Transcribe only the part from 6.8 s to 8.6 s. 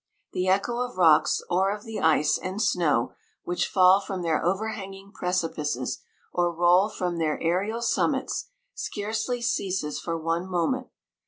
from their aerial summits,